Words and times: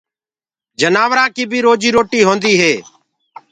جآنورآنٚ 0.79 1.33
ڪيٚ 1.35 1.49
بيٚ 1.51 1.65
روجيٚ 1.65 1.93
روٽيٚ 1.97 2.27
هونديٚ 2.27 2.59
هي 2.61 2.73